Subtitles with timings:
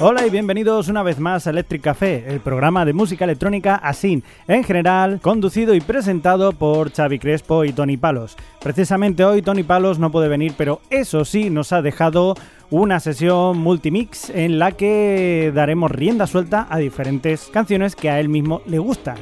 [0.00, 4.22] Hola y bienvenidos una vez más a Electric Café, el programa de música electrónica así,
[4.46, 8.36] en general, conducido y presentado por Xavi Crespo y Tony Palos.
[8.60, 12.36] Precisamente hoy Tony Palos no puede venir, pero eso sí nos ha dejado
[12.70, 18.28] una sesión multimix en la que daremos rienda suelta a diferentes canciones que a él
[18.28, 19.16] mismo le gustan.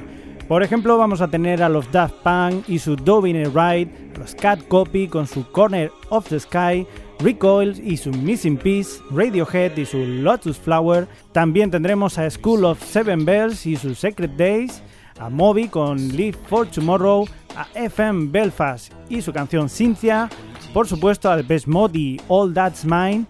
[0.47, 4.69] Por ejemplo, vamos a tener a los Daft Punk y su Dovin Ride, los Cat
[4.69, 6.87] Copy con su Corner of the Sky,
[7.19, 11.09] Recoil y su Missing Piece, Radiohead y su Lotus Flower.
[11.33, 14.83] También tendremos a School of Seven Bells y su Secret Days,
[15.19, 20.29] a Moby con Live for Tomorrow, a FM Belfast y su canción Cynthia,
[20.75, 23.25] por supuesto a The Best Mode y All That's Mine,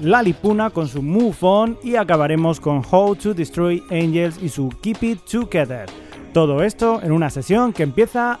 [0.00, 5.02] Lalipuna con su Move On y acabaremos con How to Destroy Angels y su Keep
[5.02, 5.86] It Together.
[6.32, 8.40] Todo esto en una sesión que empieza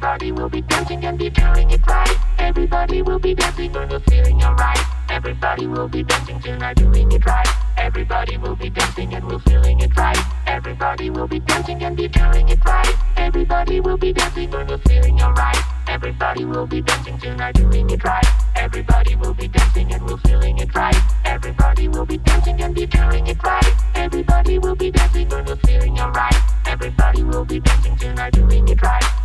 [0.00, 2.16] Everybody will be dancing and be doing it right.
[2.38, 4.78] Everybody will be dancing and we're feeling alright.
[5.08, 7.48] Everybody will be dancing tonight, doing it right.
[7.76, 10.16] Everybody will be dancing and we're feeling it right.
[10.46, 12.94] Everybody will be dancing and be doing it right.
[13.16, 15.58] Everybody will be dancing and we're feeling alright.
[15.88, 18.26] Everybody will be dancing tonight, doing it right.
[18.54, 20.96] Everybody will be dancing and we're feeling it right.
[21.24, 23.74] Everybody will be dancing and be doing it right.
[23.96, 26.36] Everybody will be dancing and we're feeling alright.
[26.66, 29.17] Everybody will be dancing tonight, doing it right.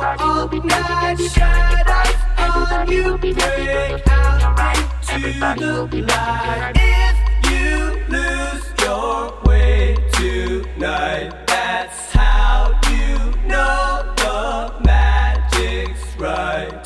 [0.00, 4.84] Dancing and we're feeling alright.
[5.08, 6.72] Everybody will be dancing tonight.
[6.76, 16.85] If you lose your way tonight, that's how you know the magic's right.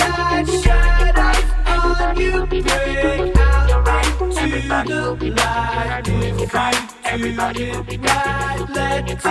[0.04, 0.48] all night.
[0.64, 3.88] Shadows on you break out
[4.30, 6.08] into the light.
[7.06, 9.22] If you do it right, let it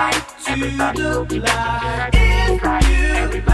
[0.48, 2.10] into the light.
[2.14, 3.53] If you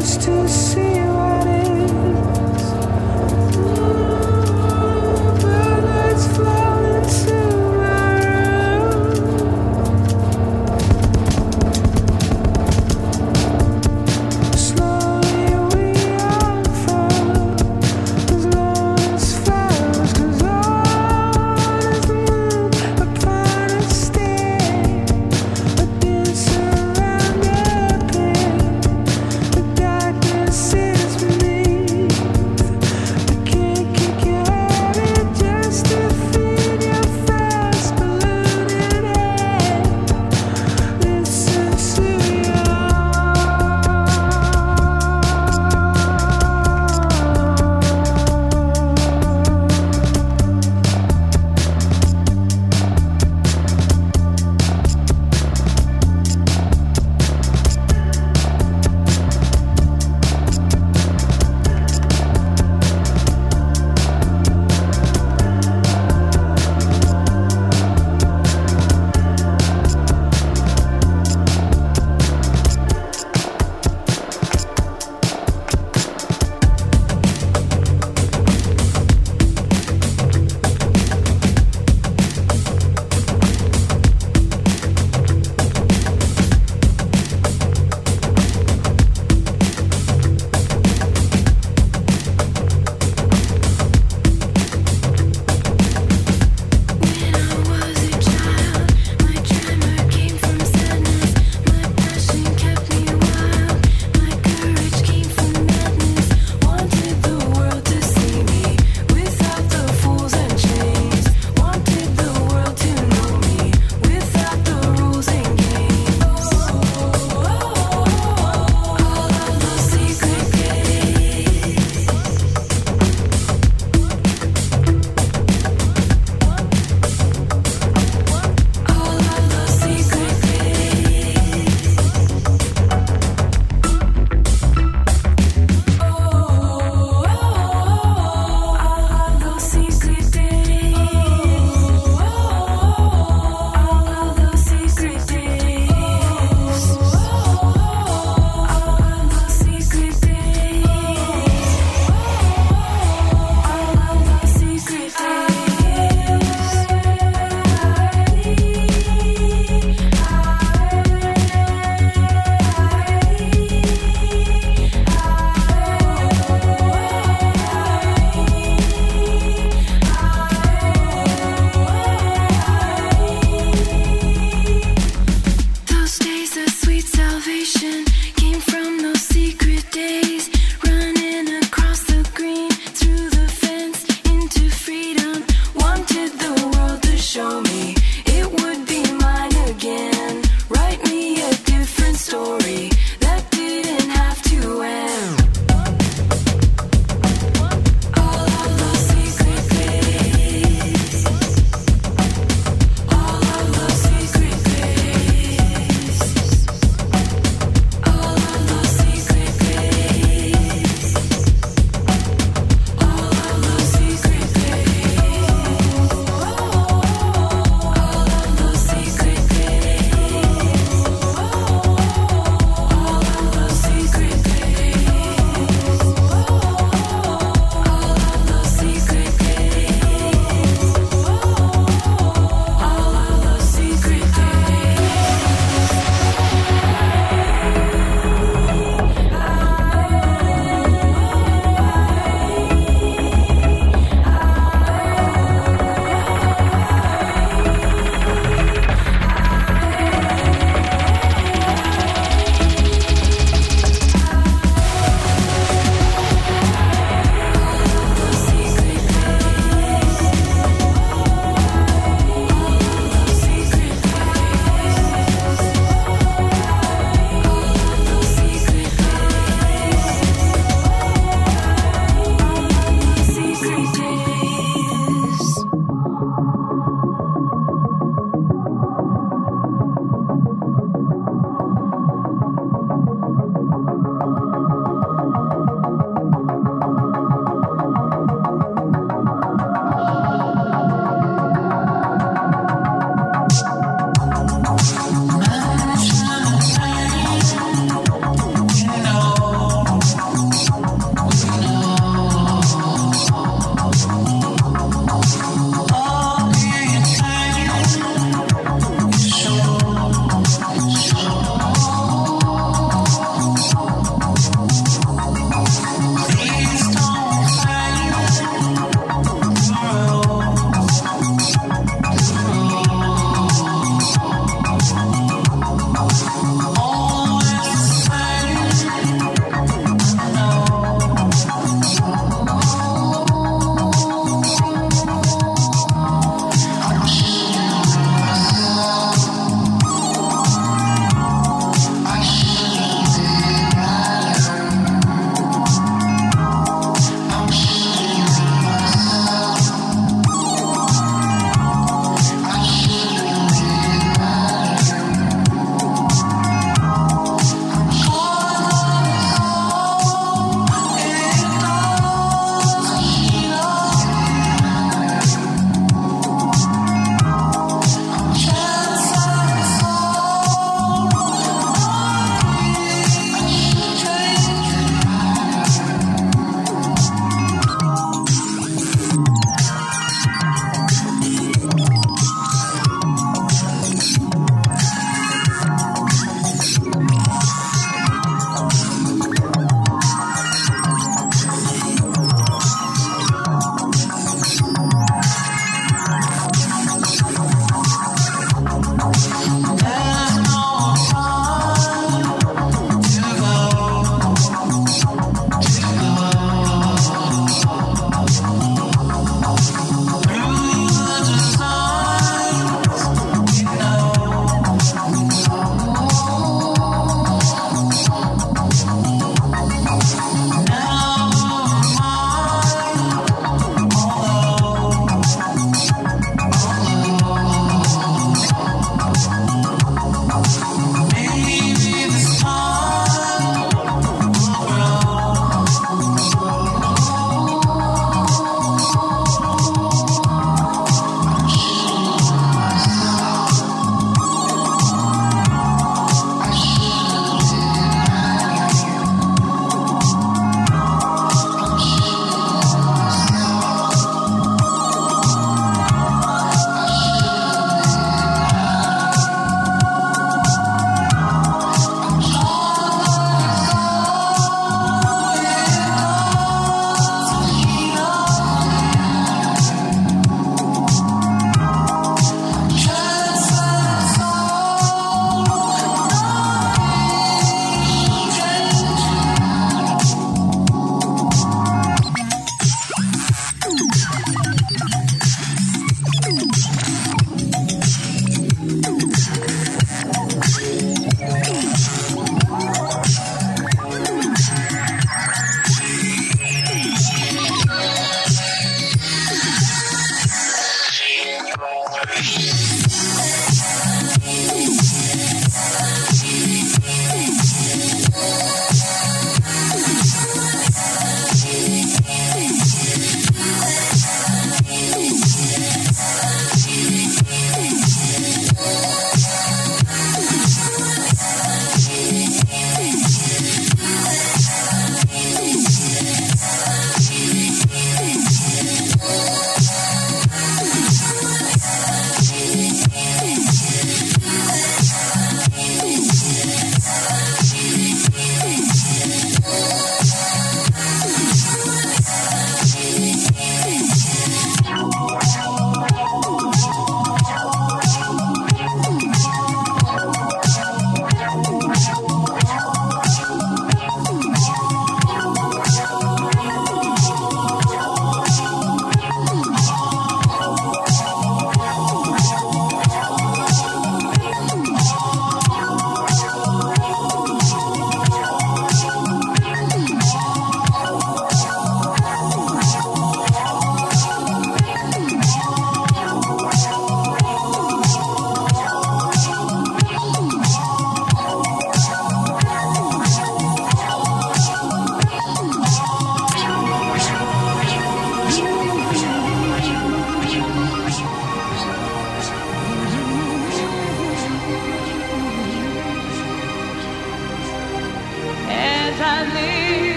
[0.00, 0.89] to see.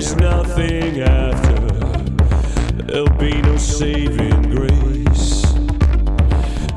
[0.00, 1.60] There's nothing after,
[2.84, 5.44] there'll be no saving grace.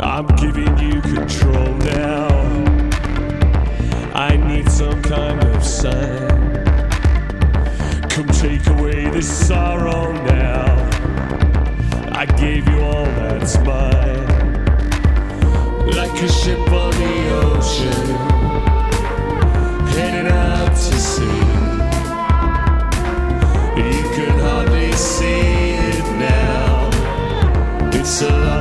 [0.01, 2.27] I'm giving you control now.
[4.13, 6.27] I need some kind of sign.
[8.09, 10.89] Come take away this sorrow now.
[12.11, 14.27] I gave you all that's mine.
[15.95, 18.05] Like a ship on the ocean,
[19.95, 21.62] heading out to sea.
[28.13, 28.52] so long.